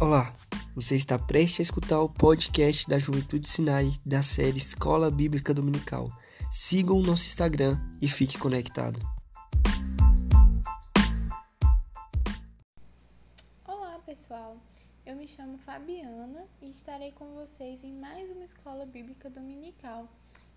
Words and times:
Olá, 0.00 0.34
você 0.74 0.96
está 0.96 1.18
prestes 1.18 1.60
a 1.60 1.62
escutar 1.62 2.00
o 2.00 2.08
podcast 2.08 2.88
da 2.88 2.98
Juventude 2.98 3.46
Sinai 3.46 3.92
da 4.04 4.22
série 4.22 4.56
Escola 4.56 5.10
Bíblica 5.10 5.52
Dominical. 5.52 6.10
Sigam 6.50 6.96
o 6.96 7.02
nosso 7.02 7.26
Instagram 7.26 7.78
e 8.00 8.08
fique 8.08 8.38
conectado. 8.38 8.98
Olá, 13.68 13.98
pessoal. 14.06 14.56
Eu 15.04 15.16
me 15.16 15.28
chamo 15.28 15.58
Fabiana 15.58 16.46
e 16.62 16.70
estarei 16.70 17.12
com 17.12 17.34
vocês 17.34 17.84
em 17.84 17.92
mais 17.92 18.30
uma 18.30 18.44
Escola 18.44 18.86
Bíblica 18.86 19.28
Dominical. 19.28 20.08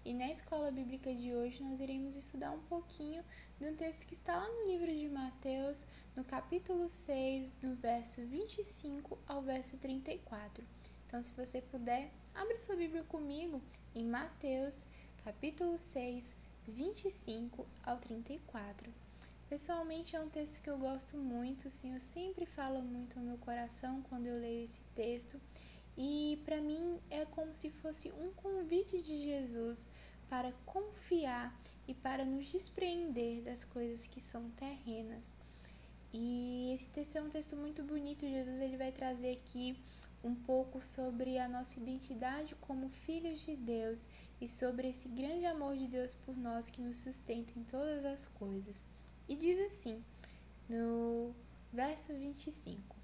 E 0.06 0.14
na 0.14 0.30
escola 0.30 0.70
bíblica 0.70 1.16
de 1.16 1.34
hoje 1.34 1.64
nós 1.64 1.80
iremos 1.80 2.18
estudar 2.18 2.52
um 2.52 2.60
pouquinho 2.64 3.24
de 3.58 3.66
um 3.66 3.74
texto 3.74 4.06
que 4.06 4.14
está 4.14 4.36
lá 4.36 4.50
no 4.50 4.68
livro 4.68 4.88
de 4.88 5.08
Mateus, 5.08 5.86
no 6.14 6.26
capítulo 6.26 6.90
6, 6.90 7.56
no 7.62 7.74
verso 7.76 8.22
25 8.26 9.18
ao 9.26 9.42
verso 9.42 9.78
34. 9.78 10.62
Então, 11.08 11.22
se 11.22 11.32
você 11.32 11.62
puder, 11.62 12.12
abre 12.36 12.58
sua 12.58 12.76
Bíblia 12.76 13.04
comigo 13.04 13.62
em 13.96 14.04
Mateus, 14.04 14.86
capítulo 15.24 15.78
6, 15.78 16.36
25 16.68 17.66
ao 17.86 17.98
34. 17.98 18.92
Pessoalmente 19.48 20.18
é 20.18 20.20
um 20.20 20.30
texto 20.30 20.62
que 20.62 20.70
eu 20.70 20.78
gosto 20.78 21.16
muito, 21.16 21.70
o 21.70 21.72
Senhor 21.72 22.02
sempre 22.02 22.46
fala 22.46 22.82
muito 22.82 23.18
no 23.20 23.26
meu 23.26 23.38
coração 23.38 24.02
quando 24.10 24.26
eu 24.26 24.38
leio 24.38 24.66
esse 24.66 24.82
texto. 24.96 25.40
E 25.98 26.42
para 26.44 26.60
mim 26.60 27.00
é 27.10 27.26
como 27.26 27.54
se 27.54 27.70
fosse 27.70 28.12
um 28.12 28.32
convite 28.32 29.02
de 29.02 29.24
Jesus 29.24 29.90
para 30.30 30.52
confiar 30.66 31.56
e 31.88 31.94
para 31.94 32.26
nos 32.26 32.52
despreender 32.52 33.44
das 33.44 33.64
coisas 33.64 34.08
que 34.08 34.20
são 34.20 34.50
terrenas. 34.52 35.34
E 36.12 36.74
esse 36.74 36.86
texto 36.86 37.18
é 37.18 37.22
um 37.22 37.30
texto 37.30 37.56
muito 37.56 37.84
bonito. 37.84 38.22
Jesus 38.22 38.60
ele 38.60 38.78
vai 38.78 38.92
trazer 38.92 39.34
aqui 39.34 39.78
um 40.24 40.34
pouco 40.34 40.82
sobre 40.82 41.38
a 41.38 41.50
nossa 41.50 41.80
identidade 41.80 42.56
como 42.62 42.90
filhos 42.90 43.42
de 43.42 43.56
Deus 43.56 44.08
e 44.40 44.48
sobre 44.48 44.90
esse 44.90 45.10
grande 45.10 45.46
amor 45.46 45.76
de 45.76 45.88
Deus 45.88 46.14
por 46.26 46.38
nós 46.38 46.70
que 46.70 46.82
nos 46.82 46.98
sustenta 46.98 47.52
em 47.58 47.64
todas 47.64 48.06
as 48.06 48.28
coisas. 48.28 48.88
E 49.28 49.36
diz 49.36 49.60
assim, 49.68 50.04
no 50.70 51.36
verso 51.72 52.14
25: 52.14 52.96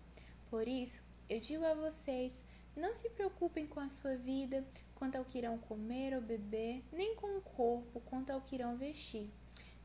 Por 0.49 0.67
isso 0.67 1.01
eu 1.29 1.39
digo 1.39 1.65
a 1.65 1.73
vocês 1.73 2.45
não 2.75 2.95
se 2.95 3.09
preocupem 3.09 3.67
com 3.67 3.79
a 3.79 3.89
sua 3.89 4.15
vida, 4.15 4.65
quanto 4.95 5.15
ao 5.15 5.25
que 5.25 5.37
irão 5.37 5.57
comer 5.57 6.13
ou 6.13 6.21
beber, 6.21 6.83
nem 6.91 7.15
com 7.15 7.37
o 7.37 7.41
corpo, 7.41 8.01
quanto 8.01 8.31
ao 8.31 8.41
que 8.41 8.55
irão 8.55 8.77
vestir. 8.77 9.29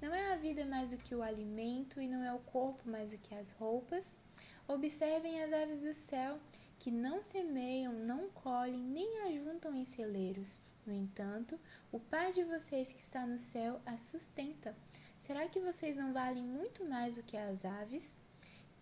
Não 0.00 0.14
é 0.14 0.32
a 0.32 0.36
vida 0.36 0.66
mais 0.66 0.90
do 0.90 0.96
que 0.96 1.14
o 1.14 1.22
alimento, 1.22 2.00
e 2.00 2.06
não 2.06 2.22
é 2.22 2.32
o 2.32 2.38
corpo 2.40 2.88
mais 2.88 3.12
do 3.12 3.18
que 3.18 3.34
as 3.34 3.52
roupas? 3.52 4.18
Observem 4.66 5.42
as 5.42 5.52
aves 5.52 5.82
do 5.82 5.94
céu, 5.94 6.38
que 6.78 6.90
não 6.90 7.22
semeiam, 7.22 7.92
não 7.92 8.28
colhem, 8.28 8.82
nem 8.82 9.22
ajuntam 9.22 9.74
em 9.74 9.84
celeiros. 9.84 10.60
No 10.86 10.92
entanto, 10.92 11.58
o 11.90 11.98
Pai 11.98 12.32
de 12.32 12.44
vocês 12.44 12.92
que 12.92 13.00
está 13.00 13.26
no 13.26 13.38
céu 13.38 13.80
as 13.86 14.02
sustenta. 14.02 14.76
Será 15.18 15.48
que 15.48 15.60
vocês 15.60 15.96
não 15.96 16.12
valem 16.12 16.42
muito 16.42 16.84
mais 16.84 17.14
do 17.14 17.22
que 17.22 17.36
as 17.36 17.64
aves? 17.64 18.16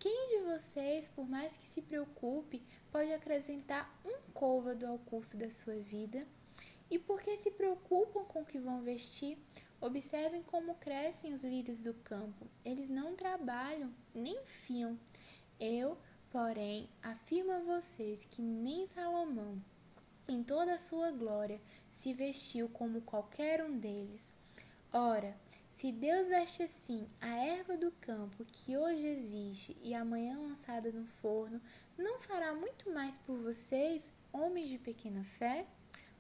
Quem 0.01 0.37
de 0.37 0.45
vocês, 0.45 1.09
por 1.09 1.29
mais 1.29 1.57
que 1.57 1.69
se 1.69 1.81
preocupe, 1.81 2.61
pode 2.93 3.11
acrescentar 3.13 3.91
um 4.05 4.31
côvado 4.33 4.87
ao 4.87 4.99
curso 4.99 5.37
da 5.37 5.51
sua 5.51 5.77
vida? 5.77 6.27
E 6.91 6.99
porque 6.99 7.39
se 7.39 7.51
preocupam 7.51 8.23
com 8.25 8.43
o 8.43 8.45
que 8.45 8.59
vão 8.59 8.83
vestir, 8.83 9.39
observem 9.81 10.43
como 10.43 10.75
crescem 10.75 11.33
os 11.33 11.43
lírios 11.43 11.85
do 11.85 11.95
campo. 11.95 12.47
Eles 12.63 12.91
não 12.91 13.17
trabalham, 13.17 13.93
nem 14.15 14.45
fiam. 14.45 14.99
Eu, 15.59 15.97
porém, 16.31 16.89
afirmo 17.03 17.53
a 17.53 17.61
vocês 17.61 18.27
que 18.27 18.43
nem 18.43 18.85
Salomão, 18.85 19.61
em 20.29 20.43
toda 20.45 20.75
a 20.75 20.79
sua 20.79 21.11
glória, 21.11 21.61
se 21.91 22.13
vestiu 22.13 22.69
como 22.69 23.01
qualquer 23.01 23.65
um 23.65 23.79
deles. 23.79 24.35
Ora, 24.93 25.35
se 25.83 25.91
Deus 25.91 26.29
veste 26.29 26.63
assim 26.63 27.09
a 27.21 27.27
erva 27.27 27.77
do 27.77 27.91
campo 27.91 28.45
que 28.45 28.77
hoje 28.77 29.05
existe 29.05 29.77
e 29.83 29.93
amanhã 29.93 30.39
lançada 30.39 30.93
no 30.93 31.05
forno, 31.05 31.61
não 31.99 32.21
fará 32.21 32.55
muito 32.55 32.89
mais 32.93 33.19
por 33.19 33.37
vocês, 33.39 34.13
homens 34.33 34.69
de 34.71 34.79
pequena 34.79 35.25
fé? 35.25 35.67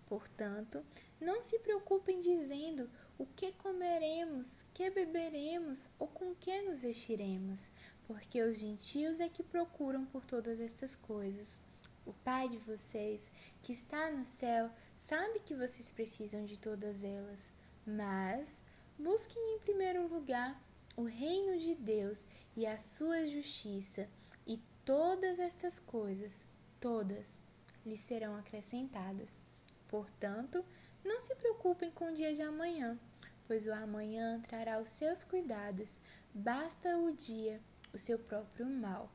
Portanto, 0.06 0.84
não 1.20 1.40
se 1.40 1.60
preocupem 1.60 2.20
dizendo 2.20 2.90
o 3.16 3.24
que 3.24 3.52
comeremos, 3.52 4.66
que 4.74 4.90
beberemos 4.90 5.88
ou 5.96 6.08
com 6.08 6.34
que 6.34 6.62
nos 6.62 6.80
vestiremos, 6.80 7.70
porque 8.04 8.42
os 8.42 8.58
gentios 8.58 9.20
é 9.20 9.28
que 9.28 9.44
procuram 9.44 10.04
por 10.06 10.24
todas 10.24 10.58
estas 10.58 10.96
coisas. 10.96 11.60
O 12.04 12.12
Pai 12.12 12.48
de 12.48 12.58
vocês, 12.58 13.30
que 13.62 13.72
está 13.72 14.10
no 14.10 14.24
céu, 14.24 14.72
sabe 14.98 15.38
que 15.38 15.54
vocês 15.54 15.92
precisam 15.92 16.44
de 16.44 16.58
todas 16.58 17.04
elas. 17.04 17.52
Mas 17.86 18.60
busquem 19.02 19.54
em 19.54 19.58
primeiro 19.58 20.06
lugar 20.06 20.60
o 20.96 21.02
reino 21.02 21.58
de 21.58 21.74
Deus 21.74 22.24
e 22.56 22.66
a 22.66 22.78
sua 22.78 23.26
justiça, 23.26 24.08
e 24.46 24.60
todas 24.84 25.38
estas 25.38 25.80
coisas, 25.80 26.46
todas, 26.78 27.42
lhes 27.84 28.00
serão 28.00 28.36
acrescentadas. 28.36 29.40
Portanto, 29.88 30.64
não 31.04 31.20
se 31.20 31.34
preocupem 31.34 31.90
com 31.90 32.10
o 32.10 32.14
dia 32.14 32.34
de 32.34 32.42
amanhã, 32.42 32.98
pois 33.46 33.66
o 33.66 33.72
amanhã 33.72 34.40
trará 34.40 34.80
os 34.80 34.88
seus 34.88 35.24
cuidados, 35.24 36.00
basta 36.32 36.96
o 36.96 37.12
dia 37.12 37.60
o 37.92 37.98
seu 37.98 38.18
próprio 38.18 38.66
mal. 38.66 39.10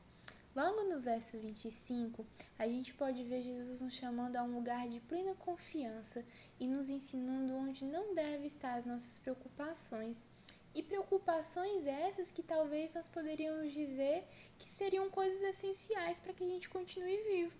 Logo 0.58 0.82
no 0.82 0.98
verso 0.98 1.38
25, 1.38 2.26
a 2.58 2.66
gente 2.66 2.92
pode 2.92 3.22
ver 3.22 3.42
Jesus 3.42 3.80
nos 3.80 3.94
chamando 3.94 4.34
a 4.34 4.42
um 4.42 4.56
lugar 4.56 4.88
de 4.88 4.98
plena 4.98 5.32
confiança 5.36 6.24
e 6.58 6.66
nos 6.66 6.90
ensinando 6.90 7.54
onde 7.54 7.84
não 7.84 8.12
deve 8.12 8.48
estar 8.48 8.74
as 8.74 8.84
nossas 8.84 9.18
preocupações. 9.18 10.26
E 10.74 10.82
preocupações 10.82 11.86
essas 11.86 12.32
que 12.32 12.42
talvez 12.42 12.92
nós 12.92 13.06
poderíamos 13.06 13.72
dizer 13.72 14.26
que 14.58 14.68
seriam 14.68 15.08
coisas 15.08 15.40
essenciais 15.42 16.18
para 16.18 16.32
que 16.32 16.42
a 16.42 16.48
gente 16.48 16.68
continue 16.68 17.22
vivo, 17.22 17.56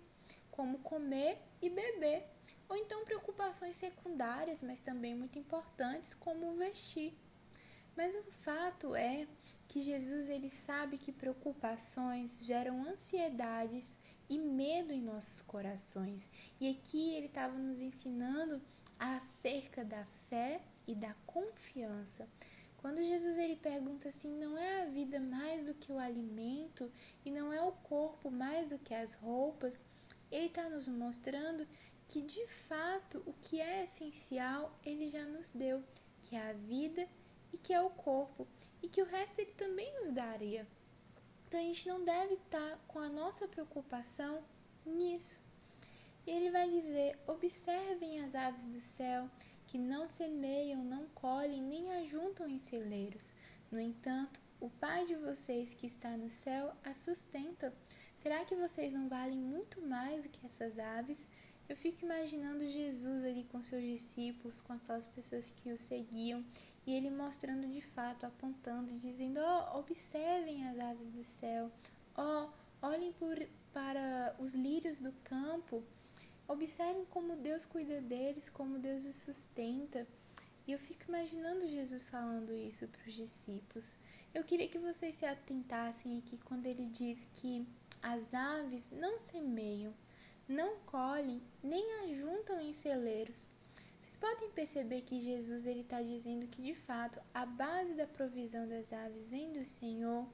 como 0.51 0.79
comer 0.79 1.37
e 1.61 1.69
beber, 1.69 2.25
ou 2.67 2.75
então 2.75 3.05
preocupações 3.05 3.77
secundárias, 3.77 4.61
mas 4.61 4.81
também 4.81 5.15
muito 5.15 5.39
importantes, 5.39 6.13
como 6.13 6.57
vestir. 6.57 7.13
Mas 7.99 8.15
o 8.15 8.23
fato 8.45 8.95
é 8.95 9.27
que 9.67 9.81
Jesus 9.81 10.29
ele 10.29 10.49
sabe 10.49 10.97
que 10.97 11.11
preocupações 11.11 12.39
geram 12.45 12.81
ansiedades 12.85 13.97
e 14.29 14.39
medo 14.39 14.93
em 14.93 15.01
nossos 15.01 15.41
corações. 15.41 16.29
E 16.61 16.69
aqui 16.69 17.15
ele 17.15 17.25
estava 17.25 17.57
nos 17.57 17.81
ensinando 17.81 18.61
acerca 18.97 19.83
da 19.83 20.05
fé 20.29 20.61
e 20.87 20.95
da 20.95 21.13
confiança. 21.25 22.25
Quando 22.77 23.03
Jesus 23.03 23.37
ele 23.37 23.57
pergunta 23.57 24.07
assim, 24.07 24.33
não 24.39 24.57
é 24.57 24.83
a 24.83 24.85
vida 24.85 25.19
mais 25.19 25.65
do 25.65 25.73
que 25.73 25.91
o 25.91 25.99
alimento 25.99 26.89
e 27.25 27.29
não 27.29 27.51
é 27.51 27.61
o 27.61 27.73
corpo 27.73 28.31
mais 28.31 28.69
do 28.69 28.79
que 28.79 28.93
as 28.93 29.15
roupas, 29.15 29.83
ele 30.31 30.45
está 30.45 30.69
nos 30.69 30.87
mostrando 30.87 31.67
que 32.07 32.21
de 32.21 32.47
fato 32.47 33.21
o 33.25 33.33
que 33.33 33.59
é 33.59 33.83
essencial 33.83 34.73
ele 34.85 35.09
já 35.09 35.25
nos 35.25 35.51
deu, 35.51 35.83
que 36.21 36.37
é 36.37 36.49
a 36.49 36.53
vida 36.53 37.05
e 37.53 37.57
que 37.57 37.73
é 37.73 37.81
o 37.81 37.89
corpo, 37.89 38.47
e 38.81 38.87
que 38.87 39.01
o 39.01 39.05
resto 39.05 39.39
ele 39.39 39.51
também 39.51 39.93
nos 39.99 40.11
daria. 40.11 40.67
Então 41.47 41.59
a 41.59 41.63
gente 41.63 41.87
não 41.87 42.03
deve 42.03 42.35
estar 42.35 42.77
com 42.87 42.99
a 42.99 43.09
nossa 43.09 43.47
preocupação 43.47 44.43
nisso. 44.85 45.39
Ele 46.25 46.51
vai 46.51 46.69
dizer: 46.69 47.17
observem 47.25 48.21
as 48.21 48.35
aves 48.35 48.67
do 48.67 48.79
céu, 48.79 49.29
que 49.65 49.77
não 49.77 50.07
semeiam, 50.07 50.83
não 50.83 51.07
colhem, 51.09 51.61
nem 51.61 51.91
ajuntam 51.93 52.47
em 52.47 52.59
celeiros. 52.59 53.33
No 53.71 53.79
entanto, 53.79 54.41
o 54.59 54.69
Pai 54.69 55.05
de 55.05 55.15
vocês 55.15 55.73
que 55.73 55.87
está 55.87 56.17
no 56.17 56.29
céu 56.29 56.73
a 56.83 56.93
sustenta. 56.93 57.73
Será 58.15 58.43
que 58.43 58.55
vocês 58.55 58.91
não 58.91 59.07
valem 59.07 59.39
muito 59.39 59.81
mais 59.81 60.23
do 60.23 60.29
que 60.29 60.45
essas 60.45 60.77
aves? 60.77 61.27
Eu 61.69 61.77
fico 61.77 62.03
imaginando 62.03 62.67
Jesus 62.67 63.23
ali 63.23 63.43
com 63.43 63.61
seus 63.61 63.83
discípulos, 63.83 64.59
com 64.59 64.73
aquelas 64.73 65.05
pessoas 65.05 65.51
que 65.57 65.71
o 65.71 65.77
seguiam, 65.77 66.43
e 66.83 66.91
ele 66.91 67.11
mostrando 67.11 67.67
de 67.67 67.79
fato, 67.79 68.25
apontando, 68.25 68.97
dizendo: 68.97 69.39
Ó, 69.39 69.75
oh, 69.75 69.79
observem 69.81 70.67
as 70.67 70.79
aves 70.79 71.11
do 71.11 71.23
céu, 71.23 71.71
ó, 72.17 72.49
oh, 72.81 72.87
olhem 72.87 73.13
por, 73.13 73.37
para 73.71 74.35
os 74.39 74.55
lírios 74.55 74.97
do 74.97 75.11
campo, 75.23 75.83
observem 76.47 77.05
como 77.05 77.35
Deus 77.35 77.65
cuida 77.65 78.01
deles, 78.01 78.49
como 78.49 78.79
Deus 78.79 79.05
os 79.05 79.17
sustenta. 79.17 80.07
E 80.65 80.71
eu 80.71 80.79
fico 80.79 81.03
imaginando 81.07 81.69
Jesus 81.69 82.09
falando 82.09 82.51
isso 82.51 82.87
para 82.87 83.07
os 83.07 83.13
discípulos. 83.13 83.95
Eu 84.33 84.43
queria 84.43 84.67
que 84.67 84.79
vocês 84.79 85.13
se 85.13 85.25
atentassem 85.25 86.17
aqui 86.17 86.39
quando 86.45 86.65
ele 86.65 86.87
diz 86.87 87.27
que 87.33 87.63
as 88.01 88.33
aves 88.33 88.89
não 88.91 89.19
semeiam 89.19 89.93
não 90.49 90.79
colhem 90.79 91.41
nem 91.63 92.09
ajuntam 92.09 92.59
em 92.59 92.73
celeiros. 92.73 93.49
Vocês 94.01 94.17
podem 94.17 94.49
perceber 94.49 95.01
que 95.03 95.21
Jesus 95.21 95.65
ele 95.65 95.81
está 95.81 96.01
dizendo 96.01 96.47
que 96.47 96.61
de 96.61 96.73
fato 96.73 97.21
a 97.33 97.45
base 97.45 97.93
da 97.93 98.07
provisão 98.07 98.67
das 98.67 98.91
aves 98.91 99.25
vem 99.27 99.53
do 99.53 99.65
Senhor 99.65 100.27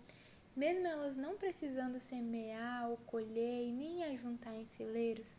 mesmo 0.55 0.87
elas 0.87 1.17
não 1.17 1.35
precisando 1.35 1.99
semear 1.99 2.89
ou 2.89 2.95
colher 2.95 3.67
e 3.67 3.73
nem 3.73 4.05
ajuntar 4.05 4.55
em 4.55 4.65
celeiros? 4.65 5.37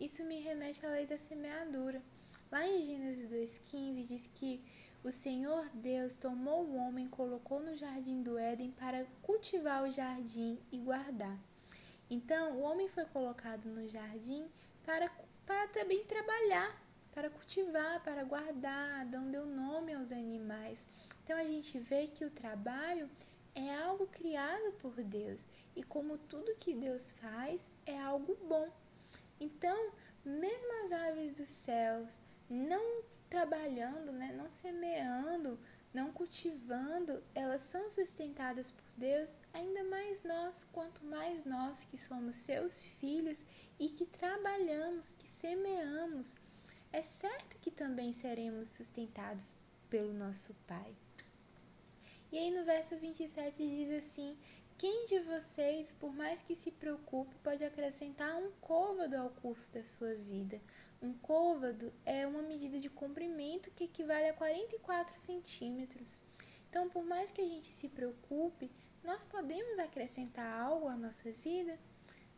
Isso 0.00 0.24
me 0.24 0.40
remete 0.40 0.84
à 0.86 0.88
lei 0.88 1.04
da 1.04 1.18
semeadura. 1.18 2.02
Lá 2.50 2.66
em 2.66 2.82
Gênesis 2.82 3.30
2,15 3.30 4.06
diz 4.06 4.30
que 4.32 4.64
o 5.04 5.12
Senhor 5.12 5.68
Deus 5.74 6.16
tomou 6.16 6.64
o 6.64 6.76
homem 6.76 7.04
e 7.04 7.10
colocou 7.10 7.60
no 7.60 7.76
jardim 7.76 8.22
do 8.22 8.38
Éden 8.38 8.70
para 8.70 9.04
cultivar 9.20 9.84
o 9.84 9.90
jardim 9.90 10.58
e 10.72 10.78
guardar. 10.78 11.38
Então, 12.10 12.56
o 12.56 12.62
homem 12.62 12.88
foi 12.88 13.04
colocado 13.04 13.66
no 13.66 13.88
jardim 13.88 14.50
para, 14.84 15.08
para 15.46 15.68
também 15.68 16.04
trabalhar, 16.04 16.82
para 17.14 17.30
cultivar, 17.30 18.02
para 18.02 18.24
guardar, 18.24 19.00
Adão 19.00 19.30
deu 19.30 19.46
nome 19.46 19.94
aos 19.94 20.10
animais. 20.10 20.84
Então, 21.22 21.38
a 21.38 21.44
gente 21.44 21.78
vê 21.78 22.08
que 22.08 22.24
o 22.24 22.30
trabalho 22.30 23.08
é 23.54 23.72
algo 23.76 24.08
criado 24.08 24.72
por 24.80 24.94
Deus 25.02 25.48
e, 25.76 25.82
como 25.84 26.18
tudo 26.18 26.56
que 26.56 26.74
Deus 26.74 27.12
faz, 27.12 27.70
é 27.86 27.96
algo 27.98 28.36
bom. 28.48 28.68
Então, 29.38 29.92
mesmo 30.24 30.84
as 30.84 30.92
aves 30.92 31.34
dos 31.34 31.48
céus 31.48 32.18
não 32.48 33.04
trabalhando, 33.28 34.10
né, 34.10 34.32
não 34.36 34.48
semeando, 34.50 35.58
não 35.92 36.12
cultivando, 36.12 37.22
elas 37.34 37.62
são 37.62 37.90
sustentadas 37.90 38.70
por 38.70 38.84
Deus, 38.96 39.36
ainda 39.52 39.82
mais 39.84 40.22
nós, 40.22 40.64
quanto 40.72 41.04
mais 41.04 41.44
nós 41.44 41.84
que 41.84 41.98
somos 41.98 42.36
seus 42.36 42.84
filhos 42.84 43.44
e 43.78 43.88
que 43.88 44.06
trabalhamos, 44.06 45.12
que 45.12 45.28
semeamos, 45.28 46.36
é 46.92 47.02
certo 47.02 47.58
que 47.58 47.70
também 47.70 48.12
seremos 48.12 48.68
sustentados 48.68 49.54
pelo 49.88 50.12
nosso 50.12 50.54
Pai. 50.66 50.94
E 52.32 52.38
aí 52.38 52.50
no 52.52 52.64
verso 52.64 52.96
27 52.96 53.56
diz 53.56 53.90
assim: 53.90 54.38
Quem 54.78 55.06
de 55.06 55.18
vocês, 55.20 55.92
por 55.92 56.12
mais 56.14 56.42
que 56.42 56.54
se 56.54 56.70
preocupe, 56.70 57.34
pode 57.42 57.64
acrescentar 57.64 58.36
um 58.36 58.52
côvado 58.60 59.16
ao 59.16 59.30
curso 59.30 59.68
da 59.72 59.82
sua 59.82 60.14
vida? 60.14 60.60
Um 61.02 61.14
côvado 61.14 61.92
é 62.04 62.26
uma 62.26 62.42
medida 62.42 62.78
de 62.78 62.90
comprimento 62.90 63.70
que 63.70 63.84
equivale 63.84 64.28
a 64.28 64.34
44 64.34 65.18
centímetros. 65.18 66.20
Então, 66.68 66.90
por 66.90 67.02
mais 67.02 67.30
que 67.30 67.40
a 67.40 67.48
gente 67.48 67.68
se 67.68 67.88
preocupe, 67.88 68.70
nós 69.02 69.24
podemos 69.24 69.78
acrescentar 69.78 70.60
algo 70.60 70.88
à 70.88 70.96
nossa 70.96 71.32
vida? 71.32 71.78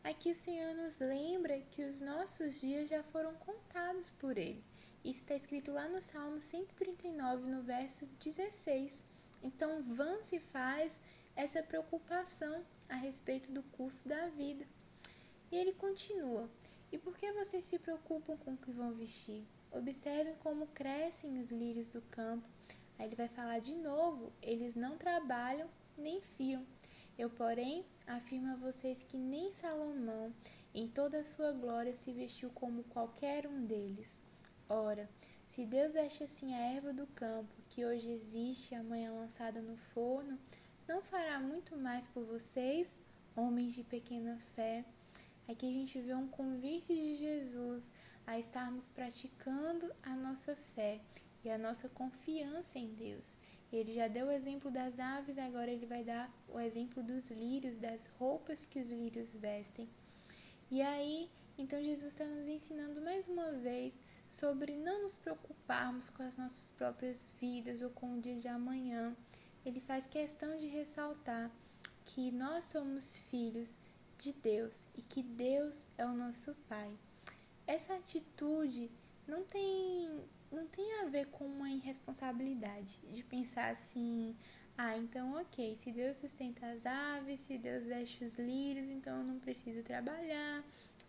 Aqui 0.05 0.31
o 0.31 0.37
Senhor 0.37 0.75
nos 0.77 1.01
lembra 1.01 1.61
que 1.73 1.83
os 1.83 2.01
nossos 2.01 2.61
dias 2.61 2.89
já 2.89 3.03
foram 3.03 3.35
contados 3.35 4.11
por 4.11 4.39
Ele. 4.39 4.63
Isso 5.05 5.23
está 5.23 5.35
escrito 5.35 5.73
lá 5.73 5.89
no 5.89 6.01
Salmo 6.01 6.41
139, 6.41 7.51
no 7.51 7.63
verso 7.63 8.07
16. 8.21 9.03
Então, 9.43 9.83
vã 9.83 10.23
se 10.23 10.39
faz 10.39 11.01
essa 11.35 11.65
preocupação 11.65 12.65
a 12.89 12.95
respeito 12.95 13.51
do 13.51 13.63
curso 13.65 14.07
da 14.07 14.29
vida. 14.29 14.65
E 15.51 15.57
ele 15.57 15.73
continua: 15.73 16.49
E 16.93 16.99
por 16.99 17.17
que 17.17 17.33
vocês 17.33 17.65
se 17.65 17.79
preocupam 17.79 18.37
com 18.37 18.53
o 18.53 18.57
que 18.57 18.71
vão 18.71 18.93
vestir? 18.93 19.47
Observem 19.73 20.35
como 20.37 20.67
crescem 20.69 21.39
os 21.39 21.51
lírios 21.51 21.89
do 21.89 22.03
campo. 22.03 22.47
Aí 22.99 23.07
ele 23.07 23.17
vai 23.17 23.29
falar 23.29 23.61
de 23.61 23.75
novo: 23.75 24.31
eles 24.43 24.77
não 24.77 24.99
trabalham 24.99 25.69
nem 25.97 26.21
fiam. 26.21 26.67
Eu, 27.19 27.31
porém, 27.31 27.85
afirmo 28.07 28.53
a 28.53 28.57
vocês 28.57 29.03
que 29.03 29.17
nem 29.17 29.53
Salomão, 29.53 30.35
em 30.75 30.87
toda 30.89 31.19
a 31.19 31.25
sua 31.25 31.53
glória, 31.53 31.95
se 31.95 32.13
vestiu 32.13 32.51
como 32.51 32.85
qualquer 32.85 33.47
um 33.47 33.65
deles. 33.65 34.23
Ora, 34.69 35.09
se 35.47 35.67
Deus 35.67 35.95
veste 35.95 36.25
assim 36.25 36.55
a 36.55 36.75
erva 36.75 36.93
do 36.93 37.07
campo, 37.09 37.55
que 37.69 37.85
hoje 37.85 38.11
existe 38.11 38.73
e 38.73 38.75
amanhã 38.75 39.13
lançada 39.13 39.61
no 39.61 39.77
forno, 39.77 40.39
não 40.89 41.03
fará 41.03 41.39
muito 41.39 41.77
mais 41.77 42.07
por 42.07 42.25
vocês, 42.25 42.97
homens 43.37 43.75
de 43.75 43.85
pequena 43.85 44.39
fé? 44.55 44.85
Aqui 45.49 45.67
a 45.67 45.73
gente 45.73 46.01
vê 46.01 46.15
um 46.15 46.29
convite 46.29 46.95
de 46.95 47.17
Jesus 47.17 47.91
a 48.27 48.39
estarmos 48.39 48.89
praticando 48.89 49.93
a 50.03 50.15
nossa 50.15 50.55
fé 50.55 51.01
e 51.45 51.51
a 51.51 51.59
nossa 51.59 51.89
confiança 51.89 52.79
em 52.79 52.95
Deus. 52.95 53.37
Ele 53.73 53.93
já 53.93 54.07
deu 54.07 54.27
o 54.27 54.31
exemplo 54.31 54.71
das 54.71 55.01
aves, 55.01 55.39
agora 55.39 55.71
ele 55.71 55.87
vai 55.87 56.05
dar 56.05 56.31
o 56.49 56.61
exemplo 56.61 57.03
dos 57.03 57.31
lírios, 57.31 57.77
das 57.77 58.07
roupas 58.19 58.67
que 58.67 58.79
os 58.79 58.91
lírios 58.91 59.35
vestem. 59.35 59.89
E 60.71 60.81
aí, 60.83 61.31
então 61.59 61.83
Jesus 61.83 62.13
está 62.13 62.27
nos 62.27 62.49
ensinando 62.49 63.01
mais 63.01 63.27
uma 63.27 63.53
vez 63.53 64.01
sobre 64.29 64.77
não 64.77 65.03
nos 65.03 65.17
preocuparmos 65.17 66.09
com 66.11 66.23
as 66.23 66.37
nossas 66.37 66.71
próprias 66.73 67.33
vidas 67.41 67.83
ou 67.83 67.91
com 67.91 68.15
o 68.15 68.21
dia 68.21 68.39
de 68.39 68.49
amanhã. 68.49 69.17
Ele 69.65 69.81
faz 69.81 70.07
questão 70.07 70.59
de 70.59 70.67
ressaltar 70.67 71.51
que 72.05 72.31
nós 72.31 72.67
somos 72.67 73.17
filhos 73.31 73.79
de 74.23 74.33
Deus 74.33 74.87
e 74.97 75.03
que 75.03 75.21
Deus 75.21 75.85
é 75.99 76.07
o 76.07 76.13
nosso 76.13 76.55
Pai. 76.69 76.91
Essa 77.67 77.95
atitude 77.95 78.89
não 79.27 79.43
tem 79.45 80.23
não 80.51 80.67
tem 80.67 81.01
a 81.01 81.07
ver 81.07 81.27
com 81.29 81.47
uma 81.47 81.71
irresponsabilidade 81.71 83.01
de 83.11 83.23
pensar 83.25 83.71
assim, 83.71 84.37
ah, 84.77 84.97
então 84.99 85.41
ok, 85.41 85.75
se 85.77 85.91
Deus 85.91 86.19
sustenta 86.19 86.67
as 86.67 86.85
aves, 86.85 87.41
se 87.41 87.57
Deus 87.57 87.87
veste 87.87 88.23
os 88.23 88.35
lírios, 88.35 88.91
então 88.91 89.19
eu 89.19 89.25
não 89.25 89.41
preciso 89.41 89.83
trabalhar, 89.83 90.63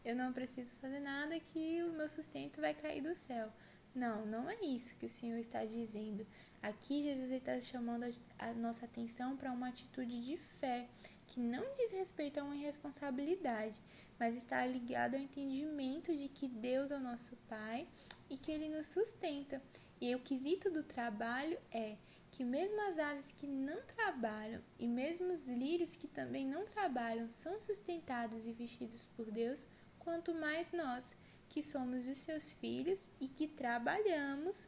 eu 0.03 0.15
não 0.15 0.31
preciso 0.31 0.71
fazer 0.81 1.01
nada 1.01 1.37
que 1.39 1.83
o 1.83 1.91
meu 1.91 2.07
sustento 2.07 2.61
vai 2.61 2.73
cair 2.73 3.01
do 3.01 3.13
céu. 3.13 3.51
Não, 3.93 4.25
não 4.25 4.49
é 4.49 4.55
isso 4.63 4.95
que 4.95 5.05
o 5.05 5.09
Senhor 5.09 5.37
está 5.37 5.63
dizendo. 5.65 6.25
Aqui 6.63 7.03
Jesus 7.03 7.29
está 7.29 7.61
chamando 7.61 8.05
a 8.39 8.53
nossa 8.53 8.85
atenção 8.85 9.35
para 9.35 9.51
uma 9.51 9.67
atitude 9.67 10.21
de 10.21 10.37
fé 10.37 10.87
que 11.33 11.39
não 11.39 11.65
diz 11.73 11.89
respeito 11.89 12.39
a 12.39 12.43
uma 12.43 12.55
irresponsabilidade, 12.55 13.81
mas 14.19 14.37
está 14.37 14.63
ligada 14.67 15.17
ao 15.17 15.23
entendimento 15.23 16.15
de 16.15 16.29
que 16.29 16.47
Deus 16.47 16.91
é 16.91 16.95
o 16.95 16.99
nosso 16.99 17.35
Pai 17.49 17.87
e 18.29 18.37
que 18.37 18.51
Ele 18.51 18.69
nos 18.69 18.85
sustenta. 18.85 19.59
E 19.99 20.13
o 20.13 20.19
quesito 20.19 20.69
do 20.69 20.83
trabalho 20.83 21.57
é 21.71 21.97
que 22.29 22.43
mesmo 22.43 22.79
as 22.87 22.99
aves 22.99 23.31
que 23.31 23.47
não 23.47 23.81
trabalham 23.81 24.61
e 24.77 24.87
mesmo 24.87 25.33
os 25.33 25.47
lírios 25.47 25.95
que 25.95 26.07
também 26.07 26.45
não 26.45 26.67
trabalham 26.67 27.31
são 27.31 27.59
sustentados 27.59 28.45
e 28.45 28.53
vestidos 28.53 29.07
por 29.15 29.31
Deus, 29.31 29.65
quanto 29.97 30.35
mais 30.35 30.71
nós, 30.71 31.17
que 31.49 31.63
somos 31.63 32.07
os 32.07 32.21
seus 32.21 32.51
filhos 32.51 33.09
e 33.19 33.27
que 33.27 33.47
trabalhamos 33.47 34.67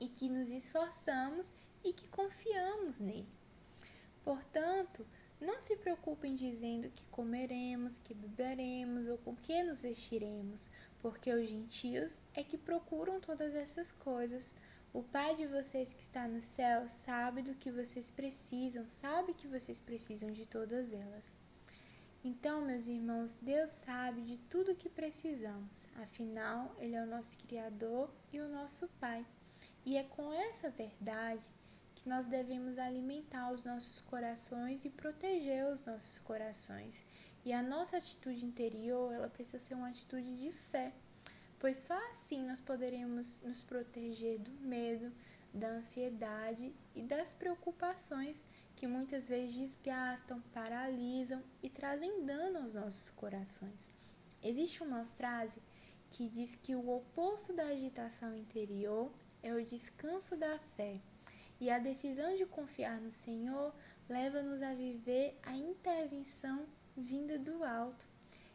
e 0.00 0.08
que 0.08 0.28
nos 0.28 0.48
esforçamos 0.48 1.52
e 1.84 1.92
que 1.92 2.08
confiamos 2.08 2.98
nele. 2.98 3.28
Portanto, 4.24 5.06
não 5.40 5.62
se 5.62 5.76
preocupem 5.76 6.34
dizendo 6.34 6.90
que 6.90 7.04
comeremos, 7.06 7.98
que 7.98 8.12
beberemos 8.12 9.08
ou 9.08 9.16
com 9.18 9.34
que 9.34 9.62
nos 9.62 9.80
vestiremos, 9.80 10.70
porque 11.00 11.32
os 11.32 11.48
gentios 11.48 12.18
é 12.34 12.44
que 12.44 12.58
procuram 12.58 13.20
todas 13.20 13.54
essas 13.54 13.90
coisas. 13.90 14.54
O 14.92 15.02
Pai 15.02 15.36
de 15.36 15.46
vocês 15.46 15.92
que 15.92 16.02
está 16.02 16.28
no 16.28 16.40
céu 16.40 16.86
sabe 16.88 17.42
do 17.42 17.54
que 17.54 17.70
vocês 17.70 18.10
precisam, 18.10 18.88
sabe 18.88 19.32
que 19.32 19.46
vocês 19.46 19.80
precisam 19.80 20.30
de 20.30 20.46
todas 20.46 20.92
elas. 20.92 21.36
Então, 22.22 22.60
meus 22.60 22.86
irmãos, 22.86 23.38
Deus 23.40 23.70
sabe 23.70 24.20
de 24.22 24.36
tudo 24.50 24.72
o 24.72 24.76
que 24.76 24.90
precisamos, 24.90 25.88
afinal, 26.02 26.76
Ele 26.78 26.94
é 26.94 27.02
o 27.02 27.06
nosso 27.06 27.38
Criador 27.38 28.10
e 28.30 28.40
o 28.40 28.48
nosso 28.48 28.88
Pai. 29.00 29.24
E 29.86 29.96
é 29.96 30.04
com 30.04 30.30
essa 30.32 30.68
verdade 30.68 31.42
que 32.02 32.08
nós 32.08 32.26
devemos 32.26 32.78
alimentar 32.78 33.52
os 33.52 33.62
nossos 33.62 34.00
corações 34.00 34.86
e 34.86 34.90
proteger 34.90 35.66
os 35.66 35.84
nossos 35.84 36.18
corações. 36.18 37.04
E 37.44 37.52
a 37.52 37.62
nossa 37.62 37.98
atitude 37.98 38.44
interior, 38.44 39.12
ela 39.12 39.28
precisa 39.28 39.58
ser 39.58 39.74
uma 39.74 39.88
atitude 39.88 40.34
de 40.36 40.50
fé, 40.50 40.94
pois 41.58 41.76
só 41.76 41.94
assim 42.10 42.42
nós 42.46 42.58
poderemos 42.58 43.40
nos 43.42 43.62
proteger 43.62 44.38
do 44.38 44.50
medo, 44.66 45.12
da 45.52 45.68
ansiedade 45.68 46.72
e 46.94 47.02
das 47.02 47.34
preocupações 47.34 48.46
que 48.76 48.86
muitas 48.86 49.28
vezes 49.28 49.54
desgastam, 49.54 50.40
paralisam 50.54 51.42
e 51.62 51.68
trazem 51.68 52.24
dano 52.24 52.60
aos 52.60 52.72
nossos 52.72 53.10
corações. 53.10 53.92
Existe 54.42 54.82
uma 54.82 55.04
frase 55.18 55.60
que 56.08 56.28
diz 56.28 56.54
que 56.54 56.74
o 56.74 56.88
oposto 56.88 57.52
da 57.52 57.64
agitação 57.64 58.34
interior 58.34 59.12
é 59.42 59.52
o 59.52 59.64
descanso 59.64 60.34
da 60.34 60.58
fé. 60.76 60.98
E 61.60 61.68
a 61.70 61.78
decisão 61.78 62.34
de 62.36 62.46
confiar 62.46 63.00
no 63.00 63.10
Senhor 63.10 63.74
leva-nos 64.08 64.62
a 64.62 64.72
viver 64.74 65.38
a 65.42 65.54
intervenção 65.54 66.66
vinda 66.96 67.38
do 67.38 67.62
alto. 67.62 68.06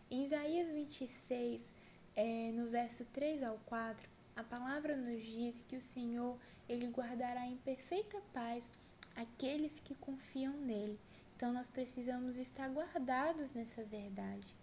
Em 0.09 0.23
Isaías 0.25 0.69
26, 0.69 1.71
é, 2.15 2.51
no 2.51 2.67
verso 2.67 3.05
3 3.05 3.43
ao 3.43 3.57
4, 3.65 4.09
a 4.35 4.43
palavra 4.43 4.95
nos 4.95 5.21
diz 5.21 5.63
que 5.67 5.75
o 5.75 5.81
Senhor 5.81 6.37
ele 6.67 6.87
guardará 6.87 7.45
em 7.45 7.57
perfeita 7.57 8.19
paz 8.33 8.71
aqueles 9.15 9.79
que 9.79 9.93
confiam 9.95 10.53
nele. 10.53 10.99
Então 11.35 11.53
nós 11.53 11.69
precisamos 11.69 12.37
estar 12.37 12.69
guardados 12.69 13.53
nessa 13.53 13.83
verdade. 13.83 14.55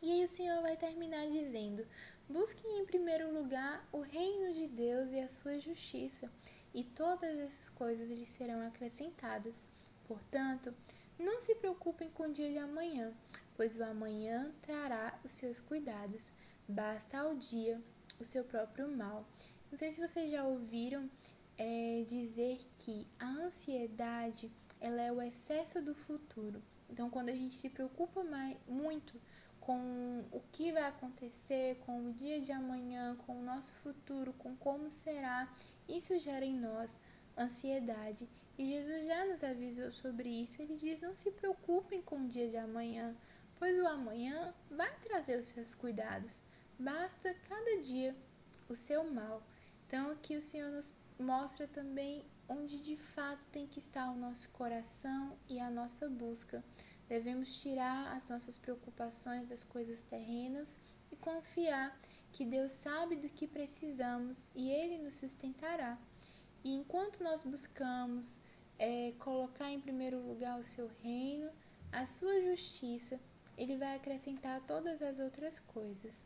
E 0.00 0.12
aí 0.12 0.24
o 0.24 0.28
Senhor 0.28 0.60
vai 0.62 0.76
terminar 0.76 1.26
dizendo: 1.28 1.86
Busquem 2.28 2.80
em 2.80 2.86
primeiro 2.86 3.32
lugar 3.32 3.88
o 3.90 4.00
reino 4.00 4.52
de 4.52 4.66
Deus 4.68 5.12
e 5.12 5.18
a 5.18 5.28
sua 5.28 5.58
justiça, 5.58 6.30
e 6.74 6.84
todas 6.84 7.36
essas 7.38 7.68
coisas 7.68 8.10
lhes 8.10 8.28
serão 8.28 8.66
acrescentadas. 8.66 9.66
Portanto, 10.06 10.74
Não 11.18 11.40
se 11.40 11.56
preocupem 11.56 12.08
com 12.10 12.24
o 12.24 12.32
dia 12.32 12.52
de 12.52 12.58
amanhã, 12.58 13.12
pois 13.56 13.76
o 13.76 13.82
amanhã 13.82 14.52
trará 14.62 15.18
os 15.24 15.32
seus 15.32 15.58
cuidados. 15.58 16.30
Basta 16.68 17.18
ao 17.18 17.34
dia 17.34 17.82
o 18.20 18.24
seu 18.24 18.44
próprio 18.44 18.88
mal. 18.88 19.26
Não 19.68 19.76
sei 19.76 19.90
se 19.90 20.00
vocês 20.00 20.30
já 20.30 20.44
ouviram 20.44 21.10
é, 21.56 22.04
dizer 22.06 22.60
que 22.78 23.04
a 23.18 23.26
ansiedade 23.26 24.48
ela 24.80 25.02
é 25.02 25.10
o 25.10 25.20
excesso 25.20 25.82
do 25.82 25.92
futuro. 25.92 26.62
Então, 26.88 27.10
quando 27.10 27.30
a 27.30 27.34
gente 27.34 27.56
se 27.56 27.68
preocupa 27.68 28.22
mais, 28.22 28.56
muito 28.68 29.20
com 29.60 30.24
o 30.30 30.40
que 30.52 30.70
vai 30.70 30.84
acontecer, 30.84 31.82
com 31.84 32.06
o 32.06 32.12
dia 32.12 32.40
de 32.40 32.52
amanhã, 32.52 33.16
com 33.26 33.40
o 33.40 33.42
nosso 33.42 33.72
futuro, 33.72 34.32
com 34.34 34.56
como 34.56 34.88
será, 34.88 35.52
isso 35.88 36.18
gera 36.18 36.44
em 36.44 36.54
nós 36.54 36.98
ansiedade. 37.36 38.28
E 38.58 38.68
Jesus 38.68 39.06
já 39.06 39.24
nos 39.24 39.44
avisou 39.44 39.92
sobre 39.92 40.28
isso. 40.28 40.60
Ele 40.60 40.76
diz: 40.76 41.00
não 41.00 41.14
se 41.14 41.30
preocupem 41.30 42.02
com 42.02 42.16
o 42.24 42.28
dia 42.28 42.48
de 42.48 42.56
amanhã, 42.56 43.16
pois 43.58 43.78
o 43.78 43.86
amanhã 43.86 44.54
vai 44.70 44.92
trazer 45.00 45.38
os 45.38 45.48
seus 45.48 45.74
cuidados. 45.74 46.42
Basta 46.78 47.34
cada 47.48 47.80
dia 47.80 48.14
o 48.68 48.74
seu 48.74 49.04
mal. 49.04 49.42
Então, 49.86 50.10
aqui 50.10 50.36
o 50.36 50.42
Senhor 50.42 50.70
nos 50.70 50.94
mostra 51.18 51.66
também 51.66 52.24
onde 52.48 52.80
de 52.80 52.96
fato 52.96 53.46
tem 53.48 53.66
que 53.66 53.78
estar 53.78 54.10
o 54.10 54.16
nosso 54.16 54.48
coração 54.50 55.36
e 55.48 55.60
a 55.60 55.70
nossa 55.70 56.08
busca. 56.08 56.64
Devemos 57.08 57.60
tirar 57.60 58.16
as 58.16 58.28
nossas 58.28 58.58
preocupações 58.58 59.48
das 59.48 59.64
coisas 59.64 60.02
terrenas 60.02 60.78
e 61.10 61.16
confiar 61.16 61.98
que 62.38 62.44
Deus 62.44 62.70
sabe 62.70 63.16
do 63.16 63.28
que 63.28 63.48
precisamos 63.48 64.48
e 64.54 64.70
Ele 64.70 64.96
nos 64.98 65.16
sustentará. 65.16 65.98
E 66.62 66.72
enquanto 66.72 67.20
nós 67.20 67.42
buscamos 67.42 68.38
é, 68.78 69.12
colocar 69.18 69.68
em 69.72 69.80
primeiro 69.80 70.20
lugar 70.20 70.56
o 70.56 70.62
seu 70.62 70.88
reino, 71.02 71.50
a 71.90 72.06
sua 72.06 72.40
justiça, 72.42 73.18
Ele 73.56 73.76
vai 73.76 73.96
acrescentar 73.96 74.60
todas 74.68 75.02
as 75.02 75.18
outras 75.18 75.58
coisas. 75.58 76.24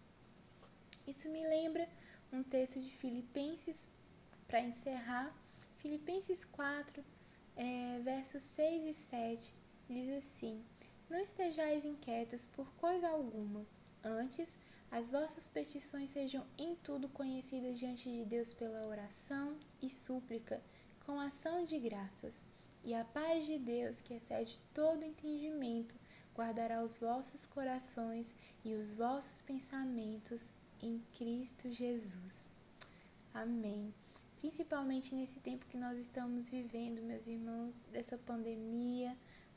Isso 1.06 1.30
me 1.30 1.48
lembra 1.48 1.88
um 2.30 2.42
texto 2.42 2.78
de 2.78 2.90
Filipenses, 2.90 3.88
para 4.46 4.60
encerrar, 4.60 5.34
Filipenses 5.78 6.44
4, 6.44 7.02
é, 7.56 8.00
versos 8.00 8.42
6 8.42 8.84
e 8.84 8.92
7, 8.92 9.54
diz 9.88 10.10
assim: 10.10 10.62
Não 11.08 11.18
estejais 11.18 11.86
inquietos 11.86 12.44
por 12.44 12.70
coisa 12.74 13.08
alguma, 13.08 13.64
antes 14.04 14.58
as 14.92 15.08
vossas 15.08 15.48
petições 15.48 16.10
sejam 16.10 16.46
em 16.58 16.74
tudo 16.76 17.08
conhecidas 17.08 17.78
diante 17.78 18.10
de 18.10 18.26
Deus 18.26 18.52
pela 18.52 18.86
oração 18.86 19.56
e 19.80 19.88
súplica, 19.88 20.62
com 21.06 21.18
ação 21.18 21.64
de 21.64 21.78
graças. 21.78 22.46
E 22.84 22.92
a 22.92 23.02
paz 23.02 23.46
de 23.46 23.58
Deus, 23.58 24.02
que 24.02 24.12
excede 24.12 24.60
todo 24.74 25.02
entendimento, 25.02 25.94
guardará 26.36 26.84
os 26.84 26.94
vossos 26.96 27.46
corações 27.46 28.34
e 28.62 28.74
os 28.74 28.92
vossos 28.92 29.40
pensamentos 29.40 30.52
em 30.82 31.02
Cristo 31.16 31.72
Jesus. 31.72 32.52
Amém. 33.32 33.94
Principalmente 34.40 35.14
nesse 35.14 35.40
tempo 35.40 35.64
que 35.66 35.78
nós 35.78 35.96
estamos 35.96 36.50
vivendo, 36.50 37.00
meus 37.00 37.26
irmãos, 37.26 37.82
dessa 37.90 38.18
pandemia, 38.18 39.16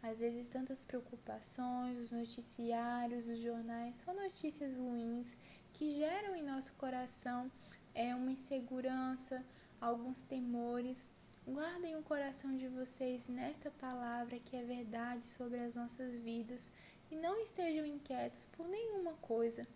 às 0.09 0.19
vezes 0.19 0.47
tantas 0.47 0.85
preocupações, 0.85 1.97
os 1.97 2.11
noticiários, 2.11 3.27
os 3.27 3.39
jornais, 3.39 3.97
são 3.97 4.13
notícias 4.13 4.75
ruins 4.75 5.35
que 5.73 5.89
geram 5.89 6.35
em 6.35 6.43
nosso 6.43 6.73
coração 6.73 7.51
é 7.93 8.13
uma 8.13 8.31
insegurança, 8.31 9.43
alguns 9.81 10.21
temores. 10.21 11.09
Guardem 11.47 11.95
o 11.95 12.03
coração 12.03 12.55
de 12.55 12.67
vocês 12.67 13.27
nesta 13.27 13.71
palavra 13.71 14.39
que 14.39 14.55
é 14.55 14.63
verdade 14.63 15.25
sobre 15.27 15.59
as 15.59 15.75
nossas 15.75 16.15
vidas 16.15 16.69
e 17.09 17.15
não 17.15 17.39
estejam 17.41 17.85
inquietos 17.85 18.45
por 18.51 18.67
nenhuma 18.67 19.13
coisa 19.13 19.67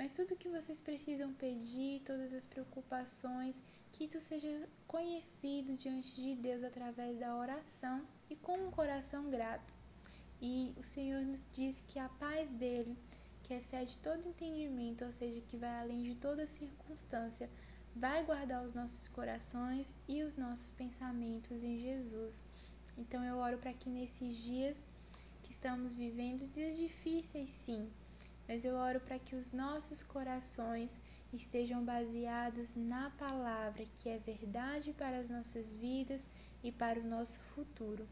mas 0.00 0.12
tudo 0.12 0.34
que 0.34 0.48
vocês 0.48 0.80
precisam 0.80 1.30
pedir, 1.34 2.00
todas 2.06 2.32
as 2.32 2.46
preocupações, 2.46 3.60
que 3.92 4.04
isso 4.04 4.20
seja 4.20 4.68
conhecido 4.86 5.76
diante 5.76 6.14
de 6.14 6.34
Deus 6.34 6.62
através 6.62 7.18
da 7.18 7.36
oração 7.36 8.06
e 8.28 8.36
com 8.36 8.56
um 8.56 8.70
coração 8.70 9.30
grato. 9.30 9.72
E 10.40 10.72
o 10.76 10.82
Senhor 10.82 11.22
nos 11.22 11.46
diz 11.52 11.82
que 11.86 11.98
a 11.98 12.08
paz 12.08 12.50
dele, 12.50 12.96
que 13.42 13.54
excede 13.54 13.98
todo 14.02 14.26
entendimento, 14.26 15.04
ou 15.04 15.12
seja, 15.12 15.40
que 15.42 15.56
vai 15.56 15.80
além 15.80 16.02
de 16.02 16.14
toda 16.14 16.46
circunstância, 16.46 17.50
vai 17.94 18.24
guardar 18.24 18.64
os 18.64 18.72
nossos 18.72 19.08
corações 19.08 19.94
e 20.08 20.22
os 20.22 20.36
nossos 20.36 20.70
pensamentos 20.70 21.62
em 21.62 21.78
Jesus. 21.80 22.46
Então 22.96 23.24
eu 23.24 23.36
oro 23.36 23.58
para 23.58 23.72
que 23.72 23.88
nesses 23.88 24.36
dias 24.38 24.86
que 25.42 25.52
estamos 25.52 25.94
vivendo, 25.94 26.50
dias 26.52 26.76
difíceis 26.76 27.50
sim, 27.50 27.90
mas 28.48 28.64
eu 28.64 28.74
oro 28.74 29.00
para 29.00 29.18
que 29.18 29.36
os 29.36 29.52
nossos 29.52 30.02
corações 30.02 31.00
estejam 31.32 31.84
baseados 31.84 32.74
na 32.74 33.10
palavra, 33.10 33.84
que 33.96 34.08
é 34.08 34.18
verdade 34.18 34.92
para 34.92 35.18
as 35.18 35.30
nossas 35.30 35.72
vidas 35.72 36.28
e 36.62 36.72
para 36.72 37.00
o 37.00 37.06
nosso 37.06 37.38
futuro. 37.38 38.06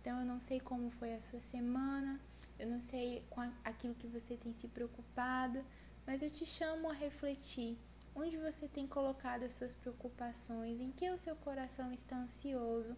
Então 0.00 0.20
eu 0.20 0.26
não 0.26 0.40
sei 0.40 0.60
como 0.60 0.90
foi 0.90 1.14
a 1.14 1.20
sua 1.20 1.40
semana, 1.40 2.20
eu 2.58 2.68
não 2.68 2.80
sei 2.80 3.24
com 3.30 3.40
aquilo 3.64 3.94
que 3.94 4.06
você 4.06 4.36
tem 4.36 4.54
se 4.54 4.68
preocupado, 4.68 5.64
mas 6.06 6.22
eu 6.22 6.30
te 6.30 6.46
chamo 6.46 6.88
a 6.88 6.94
refletir 6.94 7.76
onde 8.14 8.36
você 8.36 8.66
tem 8.66 8.86
colocado 8.86 9.44
as 9.44 9.52
suas 9.52 9.74
preocupações, 9.74 10.80
em 10.80 10.90
que 10.90 11.10
o 11.10 11.18
seu 11.18 11.36
coração 11.36 11.92
está 11.92 12.16
ansioso. 12.16 12.96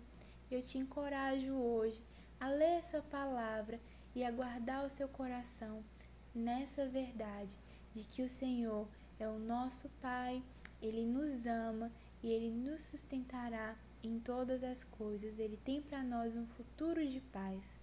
Eu 0.50 0.62
te 0.62 0.78
encorajo 0.78 1.52
hoje 1.54 2.02
a 2.40 2.48
ler 2.48 2.78
essa 2.78 3.02
palavra 3.02 3.80
e 4.14 4.24
a 4.24 4.30
guardar 4.30 4.84
o 4.84 4.90
seu 4.90 5.08
coração 5.08 5.84
nessa 6.34 6.86
verdade 6.86 7.56
de 7.94 8.04
que 8.04 8.22
o 8.22 8.28
Senhor 8.28 8.88
é 9.22 9.28
o 9.28 9.38
nosso 9.38 9.88
Pai, 10.00 10.42
ele 10.80 11.06
nos 11.06 11.46
ama 11.46 11.92
e 12.22 12.32
ele 12.32 12.50
nos 12.50 12.82
sustentará 12.82 13.76
em 14.02 14.18
todas 14.18 14.64
as 14.64 14.82
coisas. 14.82 15.38
Ele 15.38 15.56
tem 15.56 15.80
para 15.80 16.02
nós 16.02 16.34
um 16.34 16.46
futuro 16.46 17.06
de 17.06 17.20
paz. 17.20 17.78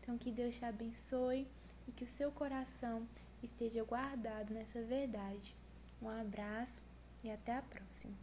Então, 0.00 0.18
que 0.18 0.30
Deus 0.30 0.56
te 0.56 0.64
abençoe 0.64 1.48
e 1.88 1.92
que 1.92 2.04
o 2.04 2.08
seu 2.08 2.30
coração 2.30 3.08
esteja 3.42 3.82
guardado 3.82 4.52
nessa 4.52 4.82
verdade. 4.82 5.56
Um 6.02 6.08
abraço 6.08 6.82
e 7.22 7.30
até 7.30 7.56
a 7.56 7.62
próxima. 7.62 8.14